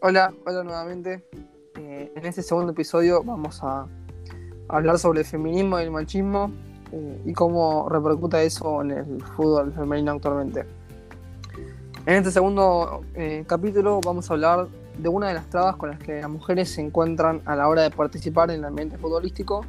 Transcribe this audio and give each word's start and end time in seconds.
Hola, 0.00 0.32
hola 0.46 0.62
nuevamente. 0.62 1.24
Eh, 1.76 2.12
en 2.14 2.24
este 2.24 2.40
segundo 2.44 2.70
episodio 2.70 3.24
vamos 3.24 3.58
a 3.64 3.84
hablar 4.68 4.96
sobre 4.96 5.20
el 5.20 5.26
feminismo 5.26 5.80
y 5.80 5.82
el 5.82 5.90
machismo 5.90 6.52
eh, 6.92 7.22
y 7.24 7.32
cómo 7.32 7.88
repercuta 7.88 8.40
eso 8.40 8.80
en 8.82 8.92
el 8.92 9.20
fútbol 9.34 9.72
femenino 9.72 10.12
actualmente. 10.12 10.66
En 12.06 12.14
este 12.14 12.30
segundo 12.30 13.00
eh, 13.16 13.42
capítulo 13.48 14.00
vamos 14.00 14.30
a 14.30 14.34
hablar 14.34 14.68
de 14.96 15.08
una 15.08 15.28
de 15.28 15.34
las 15.34 15.50
trabas 15.50 15.74
con 15.74 15.90
las 15.90 15.98
que 15.98 16.20
las 16.20 16.30
mujeres 16.30 16.68
se 16.68 16.80
encuentran 16.80 17.42
a 17.44 17.56
la 17.56 17.66
hora 17.66 17.82
de 17.82 17.90
participar 17.90 18.52
en 18.52 18.60
el 18.60 18.66
ambiente 18.66 18.98
futbolístico 18.98 19.64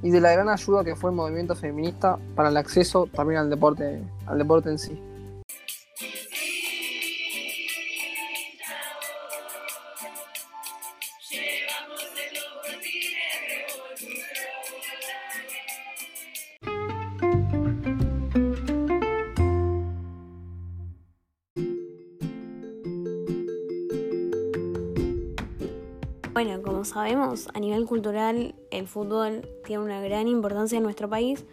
y 0.00 0.10
de 0.10 0.20
la 0.20 0.30
gran 0.30 0.48
ayuda 0.48 0.84
que 0.84 0.94
fue 0.94 1.10
el 1.10 1.16
movimiento 1.16 1.56
feminista 1.56 2.18
para 2.36 2.50
el 2.50 2.56
acceso 2.56 3.08
también 3.12 3.40
al 3.40 3.50
deporte, 3.50 4.00
al 4.26 4.38
deporte 4.38 4.70
en 4.70 4.78
sí. 4.78 5.02
Bueno, 26.36 26.60
como 26.60 26.84
sabemos, 26.84 27.48
a 27.54 27.60
nivel 27.60 27.86
cultural 27.86 28.54
el 28.70 28.86
fútbol 28.86 29.48
tiene 29.64 29.82
una 29.82 30.02
gran 30.02 30.28
importancia 30.28 30.76
en 30.76 30.82
nuestro 30.82 31.08
país, 31.08 31.46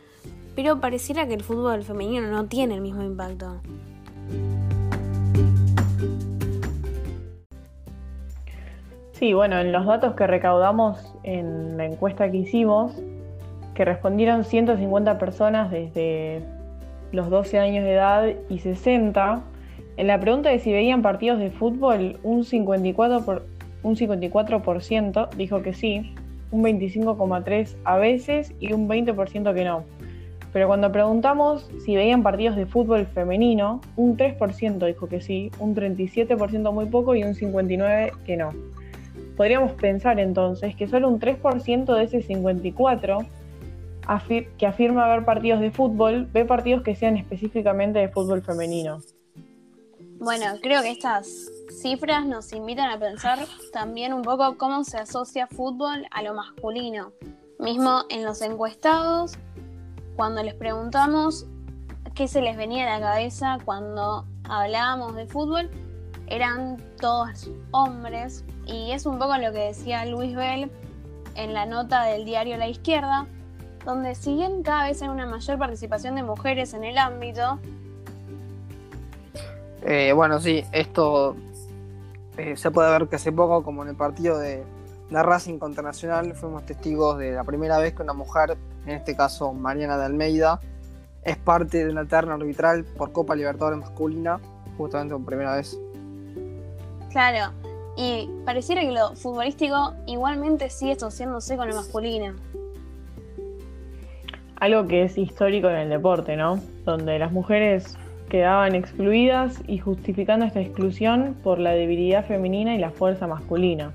pero 0.58 0.82
pareciera 0.82 1.26
que 1.26 1.36
el 1.36 1.42
fútbol 1.42 1.84
femenino 1.84 2.28
no 2.28 2.48
tiene 2.48 2.76
el 2.76 2.82
mismo 2.82 3.02
impacto. 3.02 3.62
Sí, 9.14 9.34
bueno, 9.34 9.58
en 9.58 9.72
los 9.72 9.86
datos 9.86 10.16
que 10.16 10.28
recaudamos 10.28 11.16
en 11.24 11.78
la 11.78 11.86
encuesta 11.86 12.30
que 12.30 12.40
hicimos, 12.40 12.92
que 13.76 13.86
respondieron 13.86 14.44
150 14.44 15.18
personas 15.18 15.72
desde 15.72 16.44
los 17.14 17.30
12 17.30 17.58
años 17.58 17.86
de 17.86 17.94
edad 17.94 18.34
y 18.50 18.60
60, 18.60 19.44
en 19.96 20.08
la 20.08 20.20
pregunta 20.20 20.50
de 20.50 20.60
si 20.60 20.74
veían 20.74 21.02
partidos 21.02 21.40
de 21.40 21.52
fútbol, 21.52 22.20
un 22.24 22.44
54%, 22.44 23.24
por, 23.24 23.53
un 23.84 23.96
54% 23.96 25.30
dijo 25.36 25.62
que 25.62 25.74
sí, 25.74 26.16
un 26.52 26.64
25,3% 26.64 27.76
a 27.84 27.98
veces 27.98 28.54
y 28.60 28.74
un 28.74 28.88
20% 28.88 29.54
que 29.54 29.64
no. 29.64 29.84
Pero 30.54 30.68
cuando 30.68 30.92
preguntamos 30.92 31.70
si 31.84 31.96
veían 31.96 32.22
partidos 32.22 32.56
de 32.56 32.68
fútbol 32.68 33.08
femenino, 33.08 33.82
un 33.96 34.18
3% 34.18 34.86
dijo 34.86 35.08
que 35.08 35.20
sí, 35.20 35.52
un 35.60 35.76
37% 35.76 36.72
muy 36.72 36.86
poco 36.86 37.16
y 37.16 37.24
un 37.24 37.34
59% 37.34 38.12
que 38.24 38.38
no. 38.38 38.50
Podríamos 39.36 39.72
pensar 39.74 40.20
entonces 40.20 40.76
que 40.76 40.88
solo 40.88 41.10
un 41.10 41.20
3% 41.20 41.96
de 41.96 42.04
ese 42.04 42.22
54% 42.22 43.26
que 44.58 44.68
afirma 44.68 45.08
ver 45.08 45.26
partidos 45.26 45.60
de 45.60 45.72
fútbol 45.72 46.28
ve 46.32 46.46
partidos 46.46 46.84
que 46.84 46.96
sean 46.96 47.18
específicamente 47.18 48.00
de 48.00 48.10
fútbol 48.10 48.44
femenino. 48.44 49.00
Bueno, 50.24 50.46
creo 50.62 50.82
que 50.82 50.92
estas 50.92 51.28
cifras 51.82 52.26
nos 52.26 52.54
invitan 52.54 52.90
a 52.90 52.98
pensar 52.98 53.40
también 53.74 54.14
un 54.14 54.22
poco 54.22 54.58
cómo 54.58 54.86
se 54.86 54.98
asocia 54.98 55.48
fútbol 55.48 56.08
a 56.12 56.24
lo 56.24 56.34
masculino. 56.34 57.12
Mismo 57.60 58.04
en 58.10 58.24
los 58.24 58.42
encuestados, 58.42 59.34
cuando 60.16 60.42
les 60.42 60.54
preguntamos 60.54 61.46
qué 62.16 62.30
se 62.30 62.42
les 62.42 62.56
venía 62.56 62.88
a 62.88 62.98
la 62.98 63.06
cabeza 63.06 63.58
cuando 63.66 64.26
hablábamos 64.46 65.14
de 65.14 65.28
fútbol, 65.28 65.70
eran 66.28 66.78
todos 67.02 67.50
hombres. 67.72 68.46
Y 68.66 68.92
es 68.92 69.06
un 69.06 69.20
poco 69.20 69.36
lo 69.36 69.52
que 69.52 69.60
decía 69.60 70.06
Luis 70.06 70.34
Bell 70.38 70.72
en 71.36 71.54
la 71.54 71.66
nota 71.66 72.06
del 72.06 72.24
diario 72.24 72.56
La 72.56 72.70
Izquierda, 72.70 73.28
donde 73.84 74.16
si 74.16 74.36
bien 74.36 74.64
cada 74.64 74.86
vez 74.86 75.02
hay 75.02 75.10
una 75.10 75.26
mayor 75.26 75.60
participación 75.60 76.16
de 76.16 76.24
mujeres 76.24 76.74
en 76.74 76.86
el 76.86 76.98
ámbito, 76.98 77.60
eh, 79.86 80.14
bueno, 80.14 80.40
sí, 80.40 80.64
esto 80.72 81.36
eh, 82.38 82.56
se 82.56 82.72
puede 82.72 82.92
ver 82.92 83.08
que 83.08 83.18
hace 83.18 83.32
poco, 83.32 83.64
como 83.64 83.84
en 83.84 83.90
el 83.90 83.96
partido 83.96 84.38
de 84.38 84.64
la 85.10 85.24
Racing 85.24 85.60
contra 85.60 85.84
Nacional, 85.84 86.34
fuimos 86.34 86.66
testigos 86.66 87.18
de 87.18 87.34
la 87.34 87.44
primera 87.44 87.78
vez 87.78 87.94
que 87.94 88.02
una 88.02 88.14
mujer, 88.14 88.58
en 88.86 88.96
este 88.96 89.16
caso 89.16 89.54
Mariana 89.54 89.98
de 89.98 90.06
Almeida, 90.06 90.60
es 91.24 91.38
parte 91.38 91.86
de 91.86 91.92
una 91.92 92.06
terna 92.06 92.34
arbitral 92.34 92.84
por 92.84 93.12
Copa 93.12 93.36
Libertadores 93.36 93.80
masculina, 93.80 94.40
justamente 94.78 95.14
por 95.14 95.26
primera 95.26 95.56
vez. 95.56 95.78
Claro, 97.12 97.54
y 97.96 98.30
pareciera 98.46 98.82
que 98.82 98.92
lo 98.92 99.16
futbolístico 99.16 99.94
igualmente 100.08 100.70
sigue 100.70 100.94
asociándose 100.94 101.58
con 101.58 101.70
lo 101.70 101.76
masculino. 101.76 102.34
Algo 104.56 104.88
que 104.88 105.04
es 105.04 105.18
histórico 105.18 105.70
en 105.70 105.76
el 105.76 105.90
deporte, 105.90 106.36
¿no? 106.36 106.60
Donde 106.86 107.20
las 107.20 107.32
mujeres 107.32 107.98
quedaban 108.34 108.74
excluidas 108.74 109.62
y 109.68 109.78
justificando 109.78 110.44
esta 110.44 110.60
exclusión 110.60 111.38
por 111.44 111.60
la 111.60 111.70
debilidad 111.70 112.26
femenina 112.26 112.74
y 112.74 112.80
la 112.80 112.90
fuerza 112.90 113.28
masculina. 113.28 113.94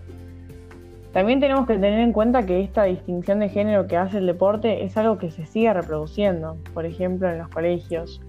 También 1.13 1.41
tenemos 1.41 1.67
que 1.67 1.75
tener 1.75 1.99
en 1.99 2.13
cuenta 2.13 2.47
que 2.47 2.61
esta 2.63 2.85
distinción 2.85 3.41
de 3.41 3.49
género 3.49 3.89
que 3.89 3.97
hace 3.97 4.19
el 4.19 4.27
deporte 4.27 4.85
es 4.85 4.97
algo 4.97 5.19
que 5.19 5.33
se 5.33 5.45
sigue 5.45 5.73
reproduciendo, 5.73 6.57
por 6.73 6.87
ejemplo 6.87 7.29
en 7.29 7.39
los 7.39 7.49
colegios. 7.49 8.21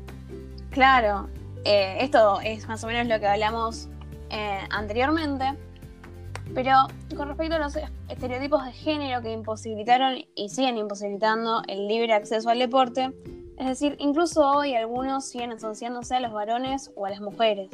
Claro, 0.72 1.28
eh, 1.64 1.98
esto 2.00 2.40
es 2.44 2.68
más 2.68 2.84
o 2.84 2.88
menos 2.88 3.06
lo 3.06 3.20
que 3.20 3.28
hablamos 3.28 3.88
eh, 4.32 4.62
anteriormente, 4.72 5.46
pero 6.56 6.72
con 7.16 7.28
respecto 7.28 7.58
a 7.58 7.60
los 7.60 7.78
estereotipos 8.08 8.66
de 8.66 8.72
género 8.72 9.22
que 9.22 9.32
imposibilitaron 9.32 10.16
y 10.34 10.50
siguen 10.50 10.76
imposibilitando 10.76 11.62
el 11.68 11.88
libre 11.88 12.14
acceso 12.14 12.50
al 12.50 12.58
deporte, 12.58 13.12
es 13.60 13.68
decir, 13.68 13.98
incluso 14.00 14.50
hoy 14.50 14.74
algunos 14.74 15.26
siguen 15.26 15.52
asociándose 15.52 16.16
a 16.16 16.22
los 16.22 16.32
varones 16.32 16.92
o 16.96 17.06
a 17.06 17.10
las 17.10 17.20
mujeres. 17.20 17.70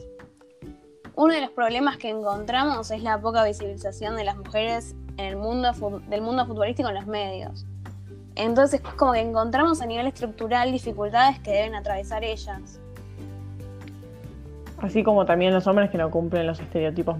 Uno 1.16 1.32
de 1.32 1.42
los 1.42 1.52
problemas 1.52 1.98
que 1.98 2.10
encontramos 2.10 2.90
es 2.90 3.04
la 3.04 3.22
poca 3.22 3.44
visibilización 3.44 4.16
de 4.16 4.24
las 4.24 4.36
mujeres 4.36 4.96
en 5.18 5.26
el 5.26 5.38
mundo 5.38 5.72
del 6.10 6.22
mundo 6.22 6.46
futbolístico 6.48 6.90
en 6.90 6.96
los 6.96 7.06
medios. 7.06 7.68
Entonces, 8.34 8.82
como 8.98 9.14
que 9.14 9.20
encontramos 9.20 9.80
a 9.80 9.86
nivel 9.86 10.08
estructural 10.08 10.72
dificultades 10.72 11.40
que 11.40 11.52
deben 11.52 11.76
atravesar 11.76 12.24
ellas. 12.24 12.82
Así 14.80 15.04
como 15.04 15.26
también 15.26 15.54
los 15.54 15.68
hombres 15.68 15.92
que 15.92 16.00
no 16.00 16.10
cumplen 16.10 16.48
los 16.48 16.60
estereotipos 16.60 17.16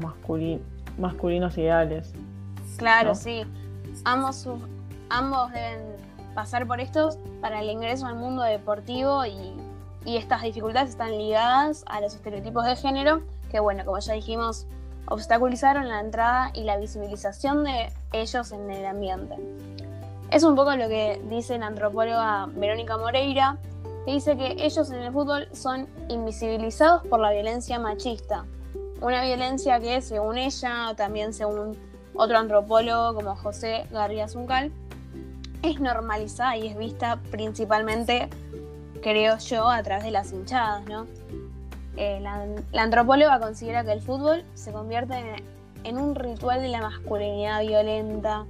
masculinos 0.98 1.58
ideales. 1.58 2.14
Claro, 2.78 3.14
sí. 3.14 3.44
Ambos, 4.04 4.50
ambos 5.10 5.52
deben 5.54 6.05
pasar 6.36 6.68
por 6.68 6.80
esto 6.80 7.10
para 7.42 7.62
el 7.62 7.70
ingreso 7.70 8.06
al 8.06 8.16
mundo 8.16 8.44
deportivo 8.44 9.26
y, 9.26 9.54
estas 10.06 10.44
dificultades 10.44 10.92
están 10.92 11.18
ligadas 11.18 11.84
a 11.88 12.00
los 12.00 12.14
estereotipos 12.14 12.64
de 12.64 12.76
género 12.76 13.24
que, 13.50 13.60
bueno, 13.60 13.84
como 13.86 13.98
ya 13.98 14.14
dijimos, 14.14 14.68
obstaculizaron 15.08 15.90
la 15.90 16.00
entrada 16.00 16.52
y 16.54 16.64
la 16.64 16.78
visibilización 16.78 17.64
de 17.64 17.92
ellos 18.14 18.52
en 18.52 18.70
el 18.70 18.86
ambiente. 18.86 19.36
Es 20.30 20.44
un 20.44 20.56
poco 20.56 20.76
lo 20.76 20.88
que 20.88 21.20
dice 21.28 21.58
la 21.58 21.66
antropóloga 21.66 22.48
Verónica 22.54 23.00
Moreira, 23.00 23.58
que 24.06 24.12
dice 24.12 24.38
que 24.38 24.58
ellos 24.60 24.92
en 24.92 25.02
el 25.02 25.12
fútbol 25.12 25.48
son 25.54 25.88
invisibilizados 26.08 27.02
por 27.08 27.20
la 27.20 27.32
violencia 27.32 27.80
machista. 27.80 28.46
Una 29.02 29.24
violencia 29.24 29.80
que, 29.80 30.02
según 30.02 30.38
ella, 30.38 30.94
también 30.96 31.34
según 31.34 31.76
otro 32.14 32.38
antropólogo 32.38 33.16
como 33.16 33.36
José 33.36 33.88
García 33.90 34.28
Zuncal, 34.28 34.72
es 35.66 35.80
normalizada 35.80 36.58
y 36.58 36.68
es 36.68 36.78
vista 36.78 37.20
principalmente, 37.32 38.30
creo 39.02 39.38
yo, 39.38 39.70
a 39.70 39.82
través 39.84 40.04
de 40.04 40.12
las 40.12 40.32
hinchadas, 40.32 40.86
¿no? 40.86 41.06
Eh, 41.98 42.20
la, 42.22 42.84
antropóloga 42.84 43.40
considera 43.40 43.84
que 43.84 43.94
el 43.94 44.02
fútbol 44.02 44.44
se 44.54 44.74
convierte 44.74 45.16
en, 45.84 45.98
un 45.98 46.16
ritual 46.16 46.62
de 46.62 46.68
la 46.68 46.82
masculinidad 46.82 47.62
violenta, 47.62 48.46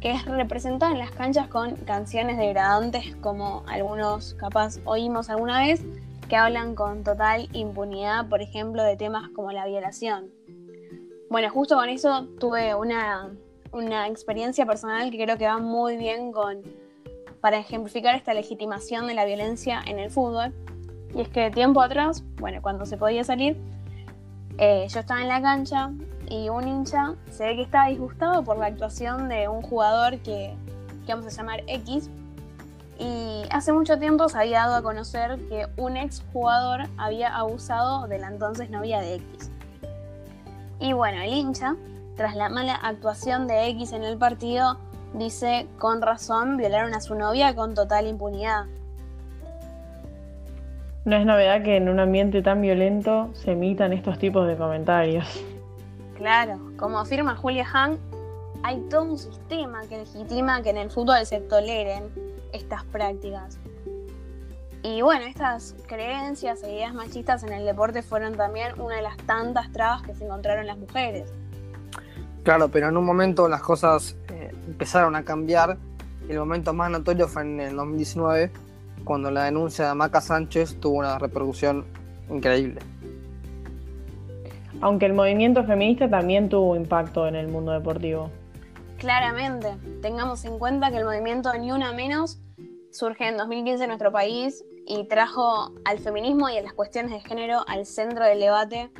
que 0.00 0.12
es 0.12 0.24
representado 0.26 0.92
en 0.92 0.98
las 0.98 1.10
canchas 1.10 1.48
con 1.48 1.76
canciones 1.76 2.36
degradantes 2.36 3.16
como 3.16 3.62
algunos 3.66 4.34
capaz 4.34 4.78
oímos 4.84 5.30
alguna 5.30 5.60
vez, 5.60 5.82
que 6.28 6.36
hablan 6.36 6.74
con 6.74 7.04
total 7.04 7.48
impunidad, 7.52 8.28
por 8.28 8.42
ejemplo, 8.42 8.82
de 8.82 8.96
temas 8.96 9.30
como 9.30 9.52
la 9.52 9.66
violación. 9.66 10.30
Bueno, 11.30 11.48
justo 11.50 11.76
con 11.76 11.88
eso 11.88 12.28
tuve 12.38 12.74
una 12.74 13.30
una 13.74 14.06
experiencia 14.06 14.64
personal 14.64 15.10
que 15.10 15.22
creo 15.22 15.36
que 15.36 15.46
va 15.46 15.58
muy 15.58 15.96
bien 15.96 16.32
con 16.32 16.62
para 17.40 17.58
ejemplificar 17.58 18.14
esta 18.14 18.32
legitimación 18.32 19.06
de 19.06 19.12
la 19.12 19.26
violencia 19.26 19.82
en 19.86 19.98
el 19.98 20.10
fútbol. 20.10 20.54
Y 21.14 21.20
es 21.20 21.28
que 21.28 21.50
tiempo 21.50 21.82
atrás, 21.82 22.24
bueno, 22.38 22.62
cuando 22.62 22.86
se 22.86 22.96
podía 22.96 23.22
salir, 23.22 23.58
eh, 24.56 24.86
yo 24.88 25.00
estaba 25.00 25.20
en 25.20 25.28
la 25.28 25.42
cancha 25.42 25.90
y 26.30 26.48
un 26.48 26.66
hincha 26.66 27.16
se 27.30 27.44
ve 27.44 27.56
que 27.56 27.62
estaba 27.62 27.88
disgustado 27.88 28.42
por 28.44 28.56
la 28.56 28.66
actuación 28.66 29.28
de 29.28 29.48
un 29.48 29.60
jugador 29.60 30.18
que, 30.20 30.54
que 31.04 31.14
vamos 31.14 31.26
a 31.26 31.36
llamar 31.36 31.62
X. 31.66 32.08
Y 32.98 33.42
hace 33.50 33.72
mucho 33.72 33.98
tiempo 33.98 34.28
se 34.28 34.38
había 34.38 34.60
dado 34.60 34.76
a 34.76 34.82
conocer 34.82 35.38
que 35.48 35.66
un 35.76 35.96
ex 35.96 36.22
jugador 36.32 36.88
había 36.96 37.36
abusado 37.36 38.06
de 38.06 38.20
la 38.20 38.28
entonces 38.28 38.70
novia 38.70 39.00
de 39.00 39.16
X. 39.16 39.50
Y 40.80 40.92
bueno, 40.92 41.20
el 41.20 41.32
hincha, 41.32 41.76
tras 42.16 42.36
la 42.36 42.48
mala 42.48 42.74
actuación 42.74 43.46
de 43.46 43.68
X 43.68 43.92
en 43.92 44.04
el 44.04 44.16
partido, 44.18 44.78
dice 45.14 45.66
con 45.78 46.02
razón 46.02 46.56
violaron 46.56 46.94
a 46.94 47.00
su 47.00 47.14
novia 47.14 47.54
con 47.54 47.74
total 47.74 48.06
impunidad. 48.06 48.66
No 51.04 51.16
es 51.16 51.26
novedad 51.26 51.62
que 51.62 51.76
en 51.76 51.88
un 51.88 52.00
ambiente 52.00 52.40
tan 52.40 52.62
violento 52.62 53.30
se 53.34 53.52
emitan 53.52 53.92
estos 53.92 54.18
tipos 54.18 54.46
de 54.46 54.56
comentarios. 54.56 55.26
Claro, 56.16 56.58
como 56.78 56.98
afirma 56.98 57.36
Julia 57.36 57.66
Hahn, 57.70 57.98
hay 58.62 58.80
todo 58.88 59.02
un 59.02 59.18
sistema 59.18 59.82
que 59.86 59.98
legitima 59.98 60.62
que 60.62 60.70
en 60.70 60.78
el 60.78 60.90
fútbol 60.90 61.26
se 61.26 61.40
toleren 61.40 62.04
estas 62.52 62.84
prácticas. 62.84 63.58
Y 64.82 65.02
bueno, 65.02 65.26
estas 65.26 65.74
creencias 65.86 66.62
e 66.62 66.72
ideas 66.72 66.94
machistas 66.94 67.42
en 67.42 67.52
el 67.52 67.66
deporte 67.66 68.02
fueron 68.02 68.36
también 68.36 68.80
una 68.80 68.96
de 68.96 69.02
las 69.02 69.16
tantas 69.18 69.70
trabas 69.72 70.02
que 70.02 70.14
se 70.14 70.24
encontraron 70.24 70.66
las 70.66 70.78
mujeres. 70.78 71.32
Claro, 72.44 72.68
pero 72.68 72.90
en 72.90 72.96
un 72.98 73.06
momento 73.06 73.48
las 73.48 73.62
cosas 73.62 74.16
eh, 74.28 74.52
empezaron 74.68 75.16
a 75.16 75.24
cambiar. 75.24 75.78
El 76.28 76.38
momento 76.38 76.74
más 76.74 76.90
notorio 76.90 77.26
fue 77.26 77.42
en 77.42 77.58
el 77.58 77.74
2019, 77.74 78.50
cuando 79.02 79.30
la 79.30 79.44
denuncia 79.44 79.88
de 79.88 79.94
Maca 79.94 80.20
Sánchez 80.20 80.78
tuvo 80.78 80.98
una 80.98 81.18
repercusión 81.18 81.86
increíble. 82.30 82.80
Aunque 84.82 85.06
el 85.06 85.14
movimiento 85.14 85.64
feminista 85.64 86.10
también 86.10 86.50
tuvo 86.50 86.76
impacto 86.76 87.26
en 87.26 87.34
el 87.34 87.48
mundo 87.48 87.72
deportivo. 87.72 88.30
Claramente, 88.98 89.68
tengamos 90.02 90.44
en 90.44 90.58
cuenta 90.58 90.90
que 90.90 90.98
el 90.98 91.06
movimiento 91.06 91.50
Ni 91.54 91.72
Una 91.72 91.94
Menos 91.94 92.40
surge 92.90 93.26
en 93.26 93.38
2015 93.38 93.84
en 93.84 93.88
nuestro 93.88 94.12
país 94.12 94.62
y 94.86 95.08
trajo 95.08 95.72
al 95.86 95.98
feminismo 95.98 96.50
y 96.50 96.58
a 96.58 96.62
las 96.62 96.74
cuestiones 96.74 97.10
de 97.10 97.20
género 97.20 97.64
al 97.66 97.86
centro 97.86 98.26
del 98.26 98.40
debate 98.40 98.90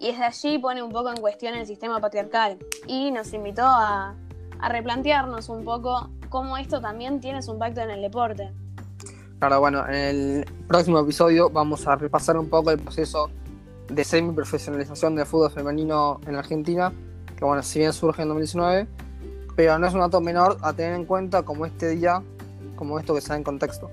y 0.00 0.10
desde 0.10 0.24
allí 0.24 0.58
pone 0.58 0.82
un 0.82 0.90
poco 0.90 1.10
en 1.10 1.20
cuestión 1.20 1.54
el 1.54 1.66
sistema 1.66 2.00
patriarcal 2.00 2.56
y 2.86 3.10
nos 3.12 3.32
invitó 3.34 3.62
a, 3.64 4.16
replantearnos 4.68 5.48
un 5.48 5.64
poco 5.64 6.10
cómo 6.28 6.58
esto 6.58 6.82
también 6.82 7.18
tiene 7.20 7.40
su 7.40 7.52
impacto 7.52 7.80
en 7.80 7.90
el 7.90 8.02
deporte. 8.02 8.50
Claro, 9.38 9.60
bueno, 9.60 9.86
en 9.88 9.94
el 9.94 10.46
próximo 10.68 10.98
episodio 10.98 11.48
vamos 11.48 11.86
a 11.86 11.96
repasar 11.96 12.36
un 12.36 12.50
poco 12.50 12.70
el 12.70 12.78
proceso 12.78 13.30
de 13.88 14.04
semi-profesionalización 14.04 15.16
del 15.16 15.24
fútbol 15.24 15.50
femenino 15.50 16.20
en 16.26 16.36
Argentina, 16.36 16.92
que 17.36 17.44
bueno, 17.44 17.62
si 17.62 17.78
bien 17.78 17.94
surge 17.94 18.20
en 18.20 18.28
2019, 18.28 18.86
pero 19.56 19.78
no 19.78 19.86
es 19.86 19.94
un 19.94 20.00
dato 20.00 20.20
menor 20.20 20.58
a 20.60 20.74
tener 20.74 20.94
en 20.94 21.06
cuenta 21.06 21.42
como 21.42 21.64
este 21.64 21.88
día, 21.88 22.22
como 22.76 22.98
esto 22.98 23.14
que 23.14 23.20
da 23.20 23.36
en 23.36 23.44
contexto. 23.44 23.90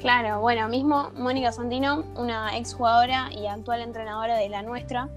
Claro, 0.00 0.40
bueno, 0.40 0.68
mismo 0.68 1.10
Mónica 1.14 1.52
Santino, 1.52 2.04
una 2.16 2.56
exjugadora 2.56 3.28
y 3.32 3.46
actual 3.46 3.82
entrenadora 3.82 4.36
de 4.36 4.48
la 4.48 4.62
nuestra, 4.62 5.08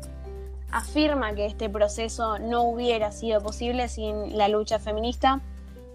afirma 0.71 1.33
que 1.33 1.45
este 1.45 1.69
proceso 1.69 2.37
no 2.37 2.63
hubiera 2.63 3.11
sido 3.11 3.41
posible 3.41 3.87
sin 3.87 4.37
la 4.37 4.47
lucha 4.49 4.79
feminista 4.79 5.41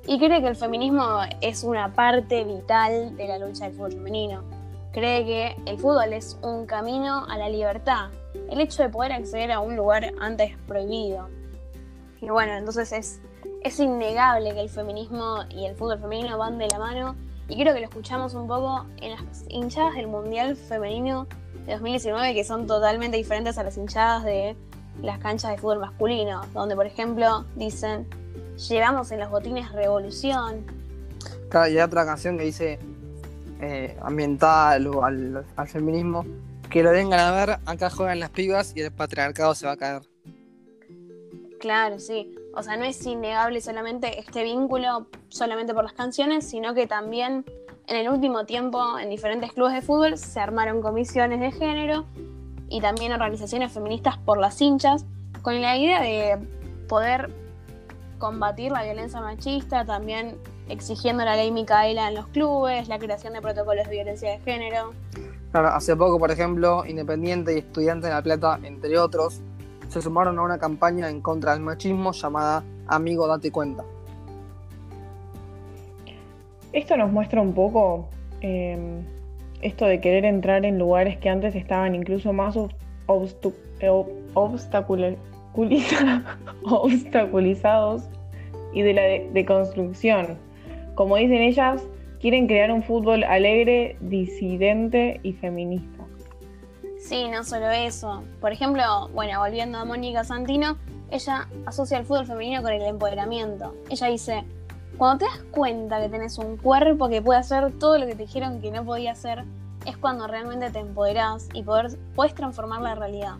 y 0.06 0.18
cree 0.18 0.40
que 0.40 0.48
el 0.48 0.56
feminismo 0.56 1.20
es 1.40 1.64
una 1.64 1.92
parte 1.92 2.44
vital 2.44 3.16
de 3.16 3.28
la 3.28 3.38
lucha 3.38 3.66
del 3.66 3.74
fútbol 3.74 3.92
femenino 3.92 4.58
cree 4.92 5.24
que 5.24 5.56
el 5.66 5.78
fútbol 5.78 6.12
es 6.12 6.38
un 6.42 6.66
camino 6.66 7.24
a 7.28 7.38
la 7.38 7.48
libertad, 7.48 8.10
el 8.50 8.60
hecho 8.60 8.82
de 8.82 8.88
poder 8.88 9.12
acceder 9.12 9.52
a 9.52 9.60
un 9.60 9.76
lugar 9.76 10.12
antes 10.20 10.56
prohibido. 10.66 11.28
Y 12.20 12.28
bueno, 12.28 12.54
entonces 12.54 12.92
es, 12.92 13.20
es 13.62 13.78
innegable 13.78 14.54
que 14.54 14.60
el 14.60 14.68
feminismo 14.68 15.44
y 15.50 15.66
el 15.66 15.76
fútbol 15.76 16.00
femenino 16.00 16.36
van 16.38 16.58
de 16.58 16.68
la 16.68 16.78
mano 16.78 17.16
y 17.48 17.56
creo 17.56 17.74
que 17.74 17.80
lo 17.80 17.86
escuchamos 17.86 18.34
un 18.34 18.46
poco 18.46 18.84
en 19.00 19.12
las 19.12 19.44
hinchadas 19.48 19.94
del 19.94 20.06
Mundial 20.06 20.54
Femenino 20.54 21.26
de 21.66 21.72
2019 21.72 22.34
que 22.34 22.44
son 22.44 22.66
totalmente 22.66 23.16
diferentes 23.16 23.56
a 23.58 23.62
las 23.62 23.76
hinchadas 23.76 24.24
de 24.24 24.54
las 25.02 25.18
canchas 25.18 25.52
de 25.52 25.58
fútbol 25.58 25.78
masculino, 25.78 26.42
donde 26.52 26.74
por 26.74 26.86
ejemplo 26.86 27.44
dicen, 27.56 28.06
llevamos 28.68 29.10
en 29.12 29.20
los 29.20 29.30
botines 29.30 29.72
revolución. 29.72 30.64
Claro, 31.48 31.70
y 31.70 31.78
hay 31.78 31.82
otra 31.82 32.04
canción 32.04 32.36
que 32.36 32.44
dice, 32.44 32.78
eh, 33.60 33.96
ambientada 34.02 34.72
al, 34.72 35.44
feminismo, 35.66 36.26
que 36.68 36.82
lo 36.82 36.90
vengan 36.90 37.20
a 37.20 37.32
ver, 37.32 37.58
acá 37.64 37.90
juegan 37.90 38.20
las 38.20 38.30
pibas 38.30 38.76
y 38.76 38.82
el 38.82 38.92
patriarcado 38.92 39.54
se 39.54 39.66
va 39.66 39.72
a 39.72 39.76
caer. 39.76 40.02
Claro, 41.60 41.98
sí. 41.98 42.37
O 42.58 42.62
sea, 42.64 42.76
no 42.76 42.84
es 42.84 43.06
innegable 43.06 43.60
solamente 43.60 44.18
este 44.18 44.42
vínculo 44.42 45.06
solamente 45.28 45.74
por 45.74 45.84
las 45.84 45.92
canciones, 45.92 46.44
sino 46.48 46.74
que 46.74 46.88
también 46.88 47.44
en 47.86 47.96
el 47.96 48.08
último 48.08 48.46
tiempo 48.46 48.98
en 48.98 49.10
diferentes 49.10 49.52
clubes 49.52 49.74
de 49.74 49.80
fútbol 49.80 50.18
se 50.18 50.40
armaron 50.40 50.82
comisiones 50.82 51.38
de 51.38 51.52
género 51.52 52.04
y 52.68 52.80
también 52.80 53.12
organizaciones 53.12 53.70
feministas 53.70 54.18
por 54.18 54.38
las 54.38 54.60
hinchas, 54.60 55.06
con 55.42 55.62
la 55.62 55.76
idea 55.76 56.02
de 56.02 56.36
poder 56.88 57.30
combatir 58.18 58.72
la 58.72 58.82
violencia 58.82 59.20
machista, 59.20 59.84
también 59.84 60.36
exigiendo 60.68 61.24
la 61.24 61.36
ley 61.36 61.52
Micaela 61.52 62.08
en 62.08 62.16
los 62.16 62.26
clubes, 62.26 62.88
la 62.88 62.98
creación 62.98 63.34
de 63.34 63.40
protocolos 63.40 63.84
de 63.84 63.90
violencia 63.92 64.32
de 64.32 64.40
género. 64.40 64.94
Claro, 65.52 65.68
hace 65.68 65.94
poco, 65.94 66.18
por 66.18 66.32
ejemplo, 66.32 66.84
Independiente 66.84 67.54
y 67.54 67.58
Estudiantes 67.58 68.10
de 68.10 68.16
La 68.16 68.22
Plata, 68.22 68.58
entre 68.64 68.98
otros, 68.98 69.42
se 69.88 70.00
sumaron 70.02 70.38
a 70.38 70.42
una 70.42 70.58
campaña 70.58 71.10
en 71.10 71.20
contra 71.20 71.52
del 71.52 71.60
machismo 71.60 72.12
llamada 72.12 72.62
Amigo 72.86 73.26
Date 73.26 73.50
Cuenta. 73.50 73.84
Esto 76.72 76.96
nos 76.96 77.10
muestra 77.10 77.40
un 77.40 77.54
poco 77.54 78.08
em, 78.40 79.02
esto 79.62 79.86
de 79.86 80.00
querer 80.00 80.24
entrar 80.24 80.64
en 80.64 80.78
lugares 80.78 81.18
que 81.18 81.28
antes 81.28 81.54
estaban 81.54 81.94
incluso 81.94 82.32
más 82.32 82.56
obstaculizados 86.64 88.08
y 88.72 88.82
de 88.82 88.92
la 88.92 89.02
deconstrucción 89.32 90.38
como 90.98 91.14
dicen 91.14 91.42
ellas, 91.42 91.88
quieren 92.18 92.48
crear 92.48 92.72
un 92.72 92.82
fútbol 92.82 93.22
alegre, 93.22 93.96
disidente 94.00 95.20
y 95.22 95.32
feminista. 95.34 95.97
Sí, 97.08 97.26
no 97.26 97.42
solo 97.42 97.70
eso. 97.70 98.22
Por 98.38 98.52
ejemplo, 98.52 99.08
bueno, 99.14 99.40
volviendo 99.40 99.78
a 99.78 99.86
Mónica 99.86 100.24
Santino, 100.24 100.76
ella 101.10 101.48
asocia 101.64 101.96
el 101.96 102.04
fútbol 102.04 102.26
femenino 102.26 102.60
con 102.60 102.70
el 102.70 102.82
empoderamiento. 102.82 103.74
Ella 103.88 104.08
dice, 104.08 104.44
cuando 104.98 105.24
te 105.24 105.24
das 105.24 105.42
cuenta 105.50 106.02
que 106.02 106.10
tenés 106.10 106.36
un 106.36 106.58
cuerpo 106.58 107.08
que 107.08 107.22
puede 107.22 107.40
hacer 107.40 107.72
todo 107.78 107.96
lo 107.96 108.04
que 108.04 108.14
te 108.14 108.24
dijeron 108.24 108.60
que 108.60 108.70
no 108.70 108.84
podía 108.84 109.12
hacer, 109.12 109.44
es 109.86 109.96
cuando 109.96 110.26
realmente 110.26 110.70
te 110.70 110.80
empoderás 110.80 111.48
y 111.54 111.62
poder, 111.62 111.98
puedes 112.14 112.34
transformar 112.34 112.82
la 112.82 112.94
realidad. 112.94 113.36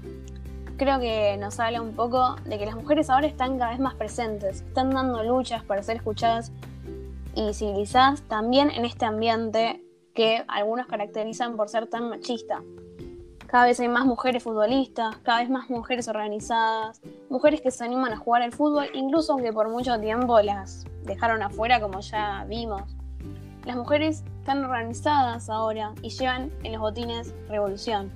Creo 0.79 0.99
que 0.99 1.37
nos 1.37 1.61
habla 1.61 1.83
un 1.83 1.93
poco 1.93 2.37
de 2.47 2.57
que 2.59 2.65
las 2.65 2.75
mujeres 2.75 3.11
ahora 3.11 3.27
están 3.27 3.59
cada 3.59 3.73
vez 3.73 3.81
más 3.81 3.97
presentes, 3.97 4.63
están 4.63 4.89
dando 4.93 5.23
luchas 5.25 5.63
para 5.63 5.83
ser 5.83 5.97
escuchadas 5.97 6.53
y 7.35 7.53
civilizadas 7.53 8.23
también 8.23 8.71
en 8.71 8.87
este 8.87 9.05
ambiente 9.05 9.85
que 10.15 10.43
algunos 10.49 10.87
caracterizan 10.87 11.59
por 11.59 11.69
ser 11.69 11.87
tan 11.87 12.09
machista. 12.09 12.63
Cada 13.49 13.65
vez 13.65 13.81
hay 13.81 13.89
más 13.89 14.05
mujeres 14.05 14.43
futbolistas, 14.43 15.17
cada 15.23 15.41
vez 15.41 15.49
más 15.49 15.71
mujeres 15.71 16.07
organizadas, 16.07 17.01
mujeres 17.31 17.63
que 17.63 17.71
se 17.71 17.83
animan 17.83 18.13
a 18.13 18.19
jugar 18.19 18.43
al 18.43 18.53
fútbol, 18.53 18.89
incluso 18.93 19.33
aunque 19.33 19.55
por 19.55 19.71
mucho 19.71 19.99
tiempo 19.99 20.39
las 20.43 20.85
dejaron 21.05 21.43
afuera, 21.43 21.81
como 21.81 22.01
ya 22.01 22.45
vimos. 22.47 22.83
Las 23.65 23.75
mujeres 23.75 24.23
están 24.41 24.63
organizadas 24.63 25.49
ahora 25.49 25.95
y 26.03 26.11
llevan 26.11 26.53
en 26.63 26.73
los 26.73 26.81
botines 26.83 27.35
revolución. 27.49 28.13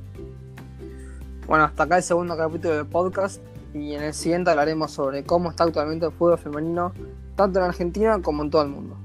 Bueno, 1.46 1.64
hasta 1.64 1.84
acá 1.84 1.96
el 1.96 2.02
segundo 2.02 2.36
capítulo 2.36 2.76
del 2.76 2.86
podcast 2.86 3.42
y 3.72 3.94
en 3.94 4.02
el 4.02 4.12
siguiente 4.12 4.50
hablaremos 4.50 4.90
sobre 4.90 5.24
cómo 5.24 5.48
está 5.48 5.64
actualmente 5.64 6.04
el 6.04 6.12
fútbol 6.12 6.36
femenino, 6.36 6.92
tanto 7.36 7.58
en 7.58 7.64
Argentina 7.64 8.20
como 8.20 8.42
en 8.42 8.50
todo 8.50 8.64
el 8.64 8.68
mundo. 8.68 9.01